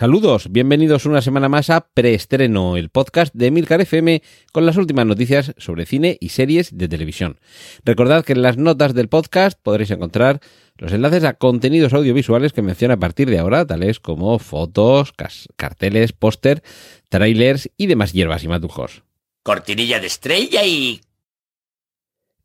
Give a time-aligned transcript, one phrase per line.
[0.00, 5.04] Saludos, bienvenidos una semana más a Preestreno, el podcast de Milcar FM con las últimas
[5.04, 7.38] noticias sobre cine y series de televisión.
[7.84, 10.40] Recordad que en las notas del podcast podréis encontrar
[10.78, 15.12] los enlaces a contenidos audiovisuales que menciono a partir de ahora, tales como fotos,
[15.56, 16.62] carteles, póster,
[17.10, 19.02] trailers y demás hierbas y matujos.
[19.42, 21.02] Cortinilla de estrella y...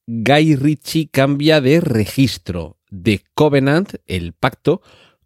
[0.07, 2.75] Guy Ritchie cambia de registro.
[2.91, 4.81] The Covenant, el pacto,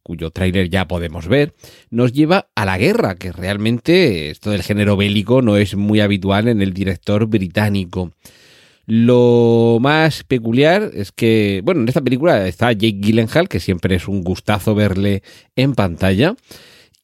[0.10, 1.54] cuyo tráiler ya podemos ver,
[1.92, 6.48] nos lleva a la guerra, que realmente esto del género bélico no es muy habitual
[6.48, 8.12] en el director británico.
[8.88, 14.08] Lo más peculiar es que, bueno, en esta película está Jake Gyllenhaal, que siempre es
[14.08, 15.22] un gustazo verle
[15.56, 16.36] en pantalla,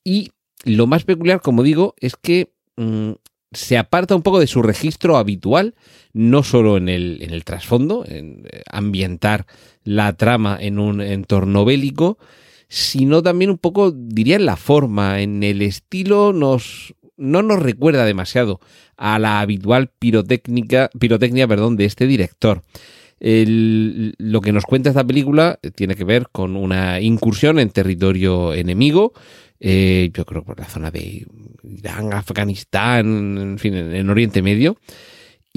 [0.04, 0.32] y
[0.64, 3.12] lo más peculiar, como digo, es que mm,
[3.52, 5.76] se aparta un poco de su registro habitual,
[6.12, 9.46] no solo en el, en el trasfondo, en eh, ambientar
[9.84, 12.18] la trama en un entorno bélico,
[12.68, 18.06] sino también un poco, diría, en la forma, en el estilo, nos, no nos recuerda
[18.06, 18.60] demasiado
[18.98, 22.64] a la habitual pirotécnica, pirotecnia perdón, de este director.
[23.20, 29.14] lo que nos cuenta esta película tiene que ver con una incursión en territorio enemigo,
[29.60, 31.26] eh, yo creo por la zona de
[31.64, 34.78] Irán, Afganistán, en fin, en Oriente Medio,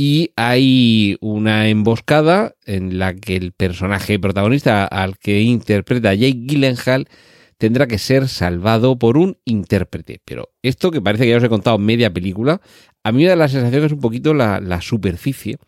[0.01, 7.09] y hay una emboscada en la que el personaje protagonista al que interpreta Jake Gyllenhaal
[7.57, 10.21] tendrá que ser salvado por un intérprete.
[10.25, 12.61] Pero esto que parece que ya os he contado media película,
[13.03, 15.59] a mí me da la sensación que es un poquito la, la superficie.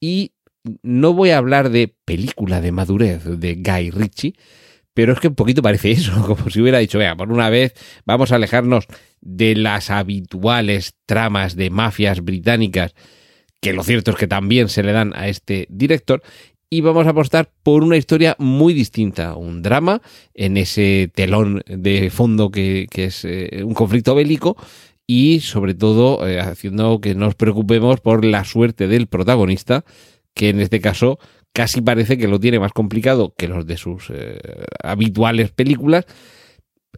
[0.00, 0.32] Y
[0.82, 4.36] no voy a hablar de película de madurez de Guy Ritchie,
[4.94, 7.74] pero es que un poquito parece eso, como si hubiera dicho, vea, por una vez
[8.06, 8.86] vamos a alejarnos
[9.20, 12.94] de las habituales tramas de mafias británicas
[13.60, 16.22] que lo cierto es que también se le dan a este director,
[16.72, 20.00] y vamos a apostar por una historia muy distinta, un drama
[20.34, 24.56] en ese telón de fondo que, es eh, un conflicto bélico
[25.04, 29.84] y sobre todo eh, haciendo que nos preocupemos por la suerte del protagonista,
[30.32, 31.18] que en este caso
[31.52, 34.38] casi parece que lo tiene más complicado que los de sus eh,
[34.80, 36.06] habituales películas,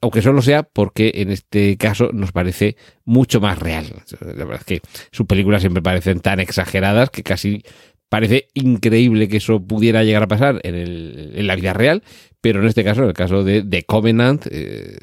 [0.03, 3.87] aunque solo sea porque en este caso nos parece mucho más real.
[4.21, 4.81] La verdad es que
[5.13, 7.63] sus películas siempre parecen tan exageradas que casi
[8.09, 12.03] parece increíble que eso pudiera llegar a pasar en, la vida real,
[12.41, 14.99] pero en este caso, en el caso de The Covenant, eh,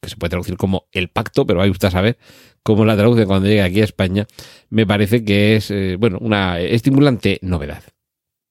[0.00, 2.16] que se puede traducir como el pacto, pero hay usted a saber
[2.62, 4.28] cómo la traducen cuando llegue aquí a España,
[4.70, 7.82] me parece que es, eh, bueno, una estimulante novedad.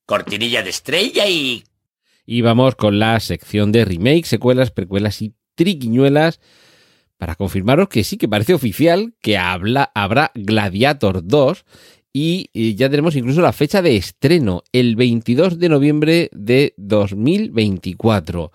[0.05, 1.63] Cortinilla de estrella y...
[2.25, 6.39] Y vamos con la sección de remake, secuelas, precuelas y triquiñuelas
[7.17, 11.65] para confirmaros que sí que parece oficial que habla, habrá Gladiator 2
[12.17, 18.51] y ya tenemos incluso la fecha de estreno, el 22 de noviembre de 2024.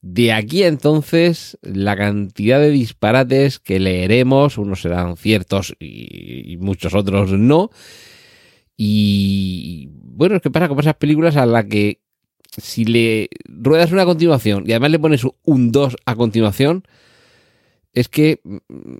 [0.00, 7.32] De aquí entonces, la cantidad de disparates que leeremos, unos serán ciertos y, muchos otros
[7.32, 7.70] no.
[8.76, 12.00] Y bueno, es que pasa con esas películas a las que
[12.56, 16.84] si le ruedas una continuación y además le pones un 2 a continuación,
[17.92, 18.40] es que,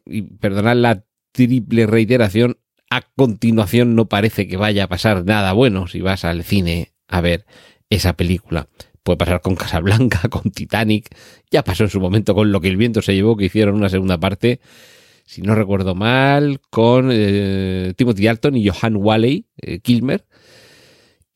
[0.07, 2.59] y perdonad la triple reiteración,
[2.91, 7.21] a continuación no parece que vaya a pasar nada bueno si vas al cine a
[7.21, 7.45] ver
[7.91, 8.69] esa película.
[9.03, 11.09] Puede pasar con Casablanca, con Titanic,
[11.51, 13.89] ya pasó en su momento con Lo que el viento se llevó, que hicieron una
[13.89, 14.61] segunda parte,
[15.25, 20.25] si no recuerdo mal, con eh, Timothy Dalton y Johan Walley, eh, Kilmer,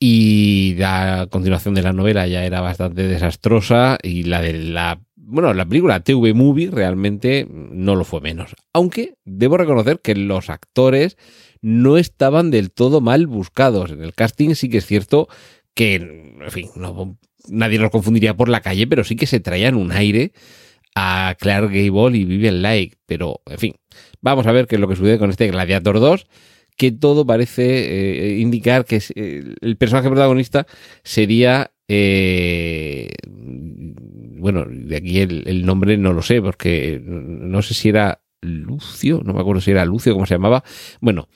[0.01, 5.55] y la continuación de la novela ya era bastante desastrosa y la de la bueno,
[5.55, 8.57] la película TV Movie realmente no lo fue menos.
[8.73, 11.17] Aunque debo reconocer que los actores
[11.63, 13.93] no estaban del todo mal buscados.
[13.93, 15.29] En el casting sí que es cierto
[15.73, 16.69] que, en fin,
[17.49, 20.33] nadie los confundiría por la calle, pero sí que se traían un aire
[20.97, 22.95] a Clark Gable y Vivian Lake.
[23.07, 23.75] Pero, en fin,
[24.21, 26.27] vamos a ver qué es lo que sucede con este Gladiator 2
[26.81, 30.67] que todo parece eh, indicar que eh, el personaje protagonista
[31.05, 38.23] sería eh, bueno, de aquí el, nombre no lo sé, porque no sé si era
[38.41, 40.65] Lucio, no me acuerdo si era Lucio, cómo se llamaba.
[41.03, 41.29] Bueno,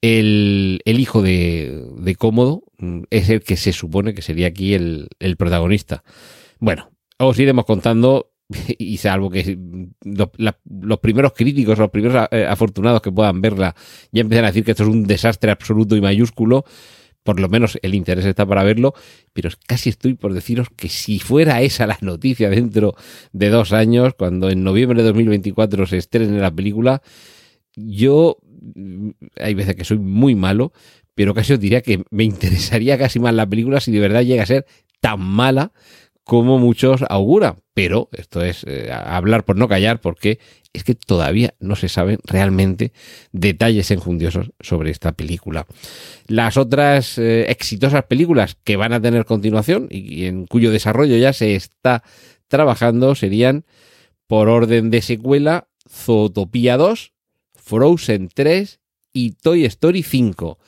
[0.00, 5.08] el, hijo de, de, Cómodo mm, es el que se supone que sería aquí el,
[5.18, 6.04] el protagonista.
[6.60, 8.31] Bueno, os iremos contando
[8.78, 9.58] y salvo que
[10.04, 13.74] los, primeros críticos, los primeros eh, afortunados que puedan verla,
[14.10, 16.64] ya empiezan a decir que esto es un desastre absoluto y mayúsculo,
[17.22, 18.94] por lo menos el interés está para verlo,
[19.32, 22.94] pero casi estoy por deciros que si fuera esa la noticia dentro
[23.32, 27.02] de dos años, cuando en noviembre de 2024 se estrene la película,
[27.76, 28.38] yo
[28.74, 29.10] mm,
[29.40, 30.72] hay veces que soy muy malo,
[31.14, 34.42] pero casi os diría que me interesaría casi más la película si de verdad llega
[34.42, 34.66] a ser
[35.00, 35.72] tan mala
[36.24, 37.56] como muchos auguran.
[37.74, 40.38] Pero esto es eh, hablar por no callar, porque
[40.72, 42.92] es que todavía no se saben realmente
[43.32, 45.66] detalles enjundiosos sobre esta película.
[46.26, 51.32] Las otras eh, exitosas películas que van a tener continuación y en cuyo desarrollo ya
[51.32, 52.02] se está
[52.48, 53.64] trabajando serían,
[54.26, 57.12] por orden de secuela, Zootopia 2,
[57.54, 58.80] Frozen 3
[59.12, 60.58] y Toy Story 5.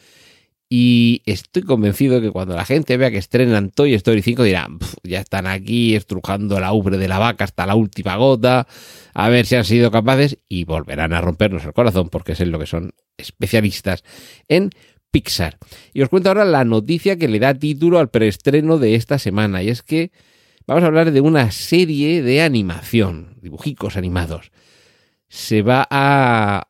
[0.77, 5.21] Y estoy convencido que cuando la gente vea que estrenan Toy Story 5 dirán, ya
[5.21, 8.67] están aquí estrujando la ubre de la vaca hasta la última gota,
[9.15, 12.51] a ver si han sido capaces y volverán a rompernos el corazón porque es en
[12.51, 14.03] lo que son especialistas
[14.49, 14.71] en
[15.13, 15.59] Pixar.
[15.93, 19.63] Y os cuento ahora la noticia que le da título al preestreno de esta semana
[19.63, 20.11] y es que
[20.67, 24.51] vamos a hablar de una serie de animación, dibujicos animados.
[25.29, 26.67] Se va a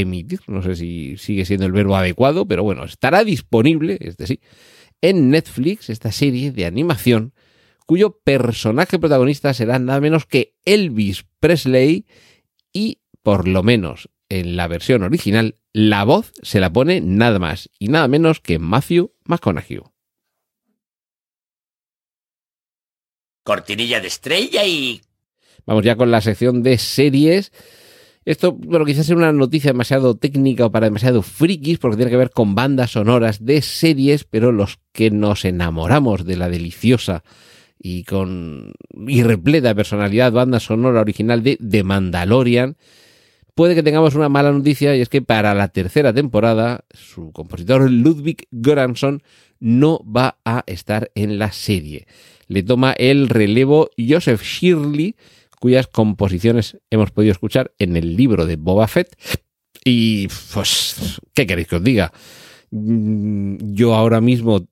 [0.00, 4.40] emitir, no sé si sigue siendo el verbo adecuado, pero bueno, estará disponible, este sí,
[5.00, 7.32] en Netflix esta serie de animación
[7.86, 12.06] cuyo personaje protagonista será nada menos que Elvis Presley
[12.72, 17.70] y por lo menos en la versión original la voz se la pone nada más
[17.78, 19.80] y nada menos que Matthew McConaughey.
[23.44, 25.00] Cortinilla de estrella y...
[25.66, 27.52] Vamos ya con la sección de series.
[28.26, 32.16] Esto, bueno, quizás sea una noticia demasiado técnica o para demasiado frikis, porque tiene que
[32.16, 37.22] ver con bandas sonoras de series, pero los que nos enamoramos de la deliciosa
[37.78, 38.72] y con
[39.06, 42.76] y repleta personalidad banda sonora original de The Mandalorian,
[43.54, 47.88] puede que tengamos una mala noticia y es que para la tercera temporada su compositor
[47.88, 49.22] Ludwig Göransson
[49.60, 52.08] no va a estar en la serie.
[52.48, 55.14] Le toma el relevo Joseph Shirley,
[55.60, 59.16] cuyas composiciones hemos podido escuchar en el libro de Boba Fett.
[59.84, 62.12] Y pues, ¿qué queréis que os diga?
[62.70, 64.66] Mm, yo ahora mismo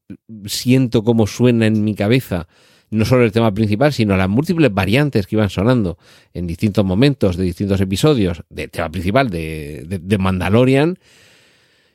[0.46, 2.48] siento cómo suena en mi cabeza
[2.90, 5.98] no solo el tema principal, sino las múltiples variantes que iban sonando
[6.32, 10.98] en distintos momentos de distintos episodios del tema principal de, de, de Mandalorian.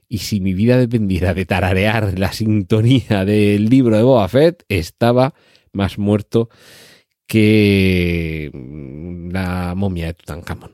[0.10, 5.34] Y si mi vida dependiera de tararear la sintonía del libro de Boba Fett, estaba
[5.72, 6.50] más muerto
[7.30, 8.52] que
[9.32, 10.72] la momia de Tutankamón.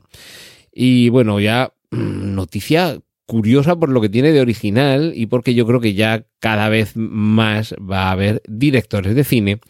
[0.72, 5.66] Y bueno, ya mm, noticia curiosa por lo que tiene de original y porque yo
[5.66, 9.60] creo que ya cada vez más va a haber directores de cine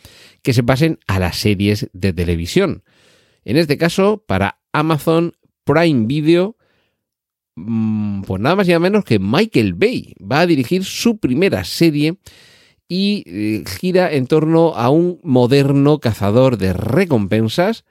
[0.42, 2.84] que se pasen a las series de televisión.
[3.44, 5.32] En este caso, para Amazon
[5.64, 6.56] Prime Video,
[7.56, 11.64] mm, pues nada más y nada menos que Michael Bay va a dirigir su primera
[11.64, 12.18] serie
[12.88, 17.84] y eh, gira en torno a un moderno cazador de recompensas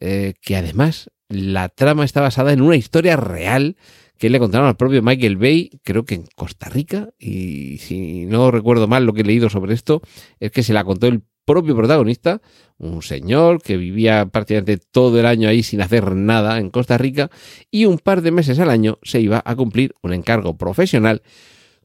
[0.00, 3.76] eh, que además la trama está basada en una historia real
[4.18, 8.50] que le contaron al propio Michael Bay, creo que en Costa Rica, y si no
[8.50, 10.00] recuerdo mal lo que he leído sobre esto,
[10.40, 12.40] es que se la contó el propio protagonista,
[12.78, 17.30] un señor que vivía prácticamente todo el año ahí sin hacer nada en Costa Rica,
[17.70, 21.22] y un par de meses al año se iba a cumplir un encargo profesional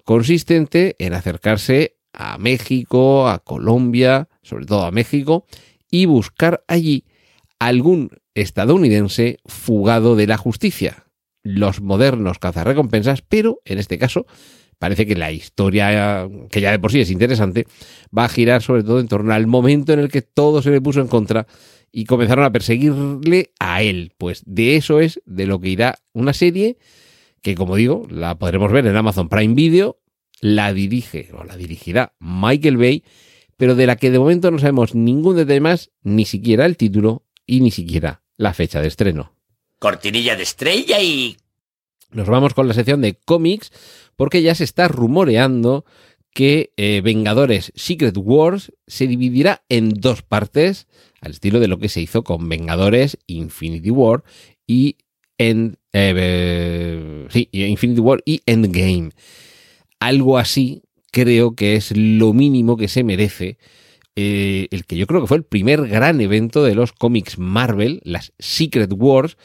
[0.03, 5.45] consistente en acercarse a México, a Colombia, sobre todo a México,
[5.89, 7.05] y buscar allí
[7.59, 11.05] algún estadounidense fugado de la justicia,
[11.43, 14.25] los modernos cazarrecompensas, pero en este caso
[14.79, 17.67] parece que la historia, que ya de por sí es interesante,
[18.17, 20.81] va a girar sobre todo en torno al momento en el que todo se le
[20.81, 21.45] puso en contra
[21.91, 24.13] y comenzaron a perseguirle a él.
[24.17, 26.77] Pues de eso es de lo que irá una serie
[27.43, 29.99] que, como digo, la podremos ver en Amazon Prime Video,
[30.41, 33.03] la dirige o la dirigirá Michael Bay,
[33.55, 37.23] pero de la que de momento no sabemos ningún detalle más, ni siquiera el título
[37.45, 39.35] y ni siquiera la fecha de estreno.
[39.79, 41.37] Cortinilla de estrella y...
[42.11, 43.71] Nos vamos con la sección de cómics
[44.17, 45.85] porque ya se está rumoreando
[46.33, 50.87] que eh, Vengadores Secret Wars se dividirá en dos partes,
[51.21, 54.23] al estilo de lo que se hizo con Vengadores Infinity War
[54.65, 54.97] y
[55.37, 59.11] End, eh, sí, Infinity War y Endgame.
[60.01, 60.81] Algo así
[61.11, 63.57] creo que es lo mínimo que se merece
[64.15, 68.01] eh, el que yo creo que fue el primer gran evento de los cómics Marvel,
[68.03, 69.37] las Secret Wars,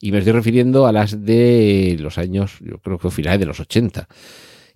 [0.00, 3.60] y me estoy refiriendo a las de los años, yo creo que finales de los
[3.60, 4.08] 80,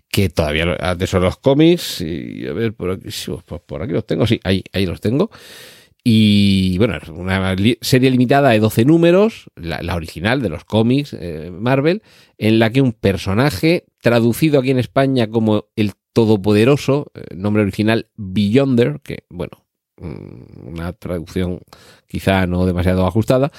[0.09, 3.09] que todavía de esos los cómics, y a ver, por aquí,
[3.67, 5.31] por aquí los tengo, sí, ahí, ahí los tengo.
[6.05, 11.51] Y bueno, una serie limitada de 12 números, la, la original de los cómics eh,
[11.53, 12.03] Marvel,
[12.39, 18.09] en la que un personaje traducido aquí en España como el todopoderoso, eh, nombre original
[18.17, 19.65] Beyonder, que bueno,
[19.97, 21.61] mm, una traducción
[22.07, 23.51] quizá no demasiado ajustada,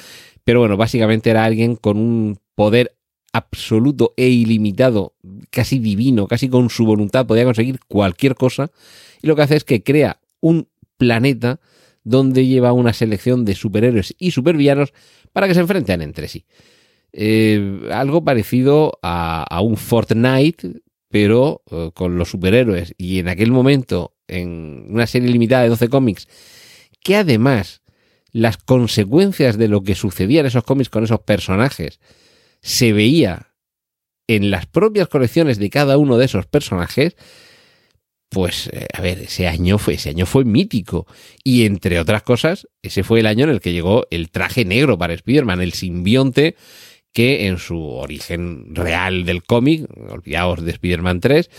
[0.43, 2.95] pero bueno, básicamente era alguien con un poder
[3.31, 5.15] absoluto e ilimitado,
[5.49, 8.69] casi divino, casi con su voluntad, podía conseguir cualquier cosa,
[9.21, 11.61] y lo que hace es que crea un planeta
[12.03, 14.93] donde lleva una selección de superhéroes y supervillanos
[15.31, 16.45] para que se enfrenten entre sí.
[17.13, 22.95] Eh, algo parecido a, a, un Fortnite, pero uh, con los superhéroes.
[22.97, 26.27] Y en aquel momento, en una serie limitada de 12 cómics,
[27.03, 27.83] que además
[28.31, 31.99] las consecuencias de lo que sucedía en esos cómics con esos personajes
[32.61, 33.53] se veía
[34.27, 37.15] en las propias colecciones de cada uno de esos personajes,
[38.29, 41.05] pues eh, a ver, ese año fue ese año fue mítico
[41.43, 44.97] y entre otras cosas, ese fue el año en el que llegó el traje negro
[44.97, 46.55] para Spider-Man, el simbionte
[47.13, 51.49] que en su origen real del cómic, olvidaos de Spider-Man 3,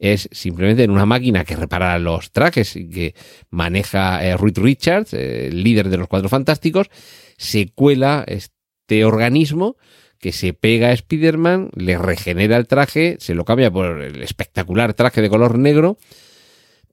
[0.00, 3.14] es simplemente en una máquina que repara los trajes y que
[3.48, 6.90] maneja eh, Reed Richards, eh, líder de los Cuatro Fantásticos,
[7.38, 9.76] se cuela este organismo
[10.18, 14.94] que se pega a Spider-Man, le regenera el traje, se lo cambia por el espectacular
[14.94, 15.96] traje de color negro,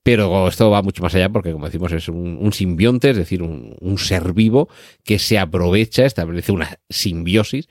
[0.02, 3.42] pero esto va mucho más allá porque, como decimos, es un, un simbionte, es decir,
[3.42, 4.68] un, un, ser vivo
[5.04, 7.68] que se aprovecha, establece una simbiosis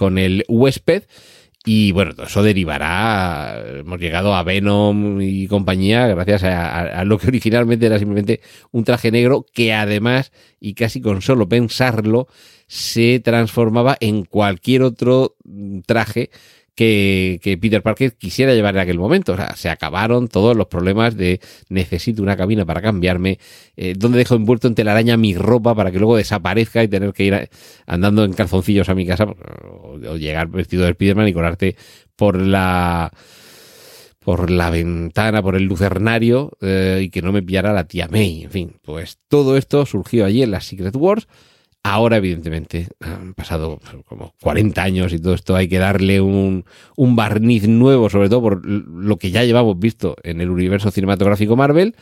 [0.00, 1.02] con el huésped.
[1.66, 7.18] Y bueno, eso derivará, hemos llegado a Venom y compañía gracias a, a, a, lo
[7.18, 8.40] que originalmente era simplemente
[8.72, 12.28] un traje negro que además, y casi con solo pensarlo,
[12.66, 15.36] se transformaba en cualquier otro
[15.84, 16.30] traje
[16.80, 19.34] que, Peter Parker quisiera llevar en aquel momento.
[19.34, 23.38] O sea, se acabaron todos los problemas de necesito una cabina para cambiarme,
[23.76, 27.24] eh, donde dejo envuelto en telaraña mi ropa para que luego desaparezca y tener que
[27.24, 27.50] ir
[27.86, 31.76] andando en calzoncillos a mi casa o, o llegar vestido de Spiderman y colarte
[32.16, 33.12] por la
[34.18, 38.44] por la ventana, por el lucernario eh, y que no me pillara la tía May.
[38.44, 41.26] En fin, pues todo esto surgió allí en las Secret Wars.
[41.82, 46.64] Ahora, evidentemente, han pasado como 40 años y todo esto hay que darle un,
[46.96, 51.56] un, barniz nuevo, sobre todo por lo que ya llevamos visto en el universo cinematográfico
[51.56, 51.96] Marvel.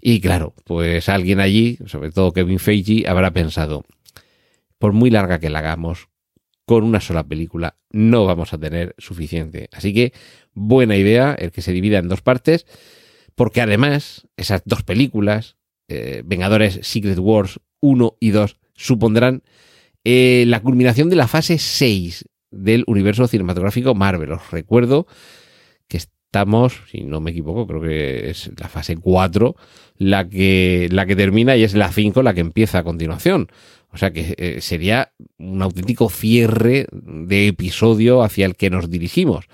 [0.00, 3.84] Y claro, pues alguien allí, sobre todo Kevin Feige, habrá pensado,
[4.78, 6.08] por muy larga que la hagamos,
[6.66, 9.70] con una sola película no vamos a tener suficiente.
[9.72, 10.12] Así que
[10.52, 12.66] buena idea el que se divida en dos partes,
[13.34, 15.56] porque además esas dos películas,
[15.88, 19.42] eh, Vengadores Secret Wars 1 y 2, supondrán
[20.04, 24.32] eh, la culminación de la fase 6 del universo cinematográfico Marvel.
[24.32, 25.06] Os recuerdo
[25.88, 29.56] que estamos, si no me equivoco, creo que es la fase 4
[29.98, 33.48] la que, la que termina y es la 5 la que empieza a continuación.
[33.92, 39.46] O sea que eh, sería un auténtico cierre de episodio hacia el que nos dirigimos.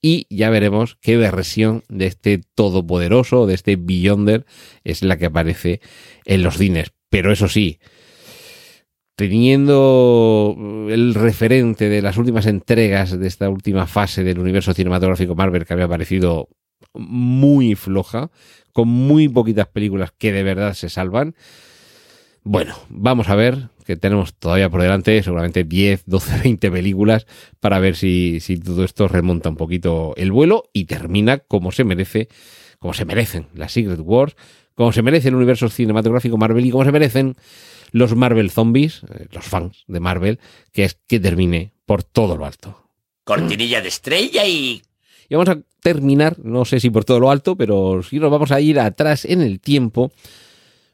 [0.00, 4.46] Y ya veremos qué versión de este todopoderoso, de este Beyonder,
[4.84, 5.80] es la que aparece
[6.24, 6.92] en los cines.
[7.08, 7.78] Pero eso sí,
[9.18, 10.54] teniendo
[10.88, 15.72] el referente de las últimas entregas de esta última fase del universo cinematográfico Marvel que
[15.72, 16.48] había parecido
[16.94, 18.30] muy floja,
[18.72, 21.34] con muy poquitas películas que de verdad se salvan.
[22.44, 27.26] Bueno, vamos a ver, que tenemos todavía por delante seguramente 10, 12, 20 películas
[27.58, 31.82] para ver si, si todo esto remonta un poquito el vuelo y termina como se
[31.82, 32.28] merece,
[32.78, 34.36] como se merecen las Secret Wars,
[34.76, 37.34] como se merece el universo cinematográfico Marvel y como se merecen
[37.90, 40.38] los Marvel Zombies, eh, los fans de Marvel,
[40.72, 42.88] que es que termine por todo lo alto.
[43.24, 44.82] Cortinilla de estrella y...
[45.28, 48.50] Y vamos a terminar, no sé si por todo lo alto, pero sí nos vamos
[48.50, 50.10] a ir atrás en el tiempo,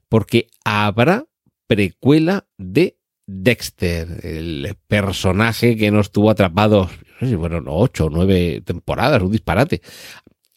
[0.08, 1.24] porque habrá
[1.66, 2.96] precuela de
[3.26, 9.22] Dexter, el personaje que nos tuvo atrapados, no sé si fueron ocho o nueve temporadas,
[9.22, 9.80] un disparate.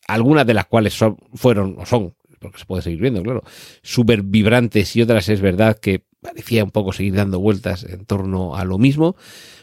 [0.07, 3.43] Algunas de las cuales son, fueron o son, porque se puede seguir viendo, claro,
[3.81, 8.55] súper vibrantes y otras es verdad que parecía un poco seguir dando vueltas en torno
[8.55, 9.15] a lo mismo.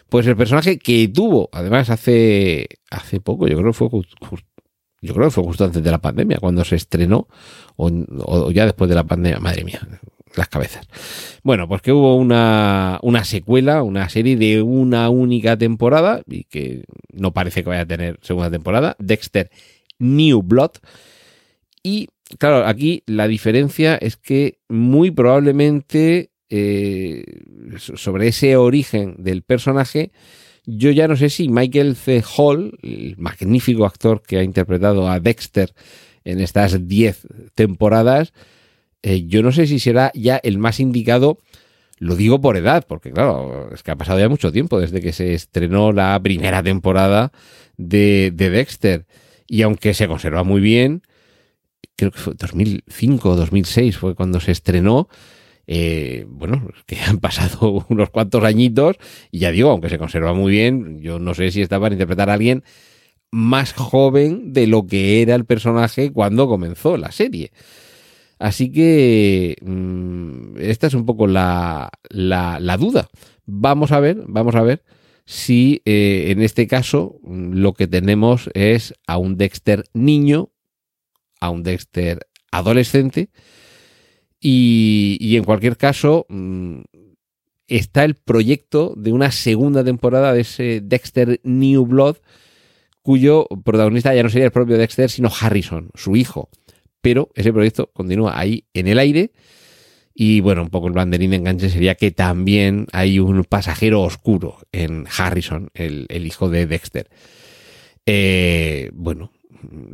[0.08, 4.12] Pues el personaje que tuvo, además, hace, hace poco, yo creo que fue just,
[5.00, 7.28] yo creo que fue justo antes de la pandemia, cuando se estrenó,
[7.76, 7.90] o,
[8.24, 9.80] o ya después de la pandemia, madre mía,
[10.36, 10.86] las cabezas.
[11.42, 16.84] Bueno, pues que hubo una, una secuela, una serie de una única temporada, y que
[17.12, 19.50] no parece que vaya a tener segunda temporada, Dexter
[19.98, 20.72] New Blood.
[21.82, 22.08] Y
[22.38, 27.24] claro, aquí la diferencia es que muy probablemente eh,
[27.78, 30.12] sobre ese origen del personaje,
[30.66, 32.22] yo ya no sé si Michael C.
[32.36, 35.74] Hall, el magnífico actor que ha interpretado a Dexter
[36.24, 38.32] en estas 10 temporadas,
[39.02, 41.38] eh, yo no sé si será ya el más indicado,
[41.98, 45.12] lo digo por edad, porque claro, es que ha pasado ya mucho tiempo desde que
[45.12, 47.32] se estrenó la primera temporada
[47.76, 49.06] de, de Dexter,
[49.48, 51.02] y aunque se conserva muy bien,
[51.96, 55.08] creo que fue 2005 o 2006 fue cuando se estrenó.
[55.66, 58.96] Eh, bueno, que han pasado unos cuantos añitos
[59.30, 62.30] y ya digo, aunque se conserva muy bien, yo no sé si está para interpretar
[62.30, 62.64] a alguien
[63.30, 67.50] más joven de lo que era el personaje cuando comenzó la serie.
[68.38, 73.08] Así que mmm, esta es un poco la, la, duda.
[73.46, 74.84] Vamos a ver, vamos a ver
[75.24, 80.50] si eh, en este caso lo que tenemos es a un Dexter niño,
[81.40, 83.30] a un Dexter adolescente
[84.46, 86.80] y, en cualquier caso mmm,
[87.66, 92.18] está el proyecto de una segunda temporada de ese Dexter New Blood
[93.00, 96.50] cuyo protagonista ya no sería el propio Dexter, sino Harrison, su hijo.
[97.00, 99.32] Pero ese proyecto continúa ahí en el aire.
[100.14, 104.58] Y bueno, un poco el banderín de enganche sería que también hay un pasajero oscuro
[104.72, 107.08] en Harrison, el, el hijo de Dexter.
[108.06, 109.32] Eh, bueno,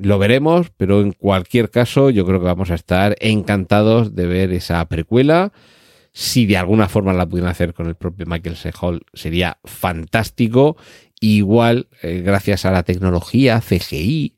[0.00, 4.52] lo veremos, pero en cualquier caso yo creo que vamos a estar encantados de ver
[4.52, 5.52] esa precuela.
[6.12, 8.72] Si de alguna forma la pudieran hacer con el propio Michael C.
[8.80, 10.76] Hall sería fantástico.
[11.20, 14.36] Igual, eh, gracias a la tecnología CGI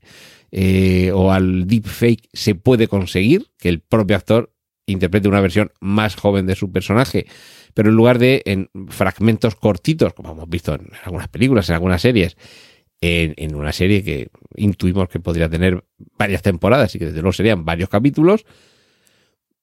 [0.51, 4.53] eh, o al deepfake, se puede conseguir que el propio actor
[4.87, 7.27] interprete una versión más joven de su personaje,
[7.75, 12.03] pero en lugar de en fragmentos cortitos, como hemos visto en algunas películas, en algunas
[12.03, 12.37] series,
[13.03, 15.85] en, en una serie que intuimos que podría tener
[16.17, 18.47] varias temporadas y que desde luego serían varios capítulos,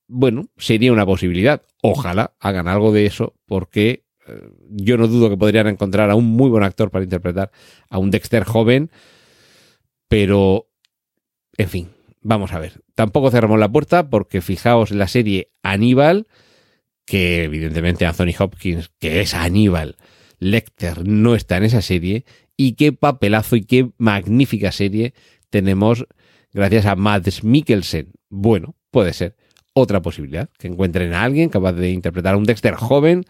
[0.07, 1.63] bueno, sería una posibilidad.
[1.81, 4.03] Ojalá hagan algo de eso porque
[4.69, 7.51] yo no dudo que podrían encontrar a un muy buen actor para interpretar
[7.89, 8.91] a un Dexter joven,
[10.07, 10.67] pero,
[11.57, 11.89] en fin,
[12.21, 12.81] vamos a ver.
[12.95, 16.27] Tampoco cerramos la puerta porque fijaos la serie Aníbal,
[17.05, 19.97] que evidentemente Anthony Hopkins, que es Aníbal,
[20.39, 22.25] Lecter no está en esa serie,
[22.59, 25.13] y qué papelazo y qué magnífica serie
[25.49, 26.05] tenemos
[26.51, 28.11] gracias a Mads Mikkelsen.
[28.27, 29.37] Bueno, puede ser
[29.71, 33.23] otra posibilidad, que encuentren a alguien capaz de interpretar a un Dexter joven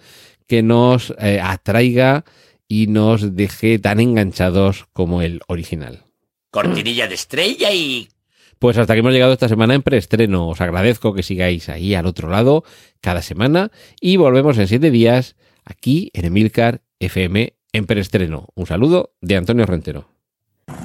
[0.47, 2.25] que nos eh, atraiga
[2.67, 6.05] y nos deje tan enganchados como el original.
[6.49, 8.09] Cortinilla de estrella y...
[8.57, 10.47] Pues hasta que hemos llegado esta semana en preestreno.
[10.47, 12.63] Os agradezco que sigáis ahí al otro lado
[12.99, 18.47] cada semana y volvemos en siete días aquí en Emilcar FM en preestreno.
[18.55, 20.09] Un saludo de Antonio Rentero.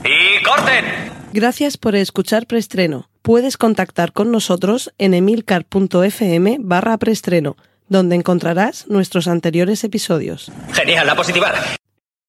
[0.04, 0.84] ¡Y corten!
[1.32, 3.08] Gracias por escuchar preestreno.
[3.22, 7.56] Puedes contactar con nosotros en emilcar.fm barra preestreno
[7.88, 10.50] donde encontrarás nuestros anteriores episodios.
[10.72, 11.52] Genial, la positiva.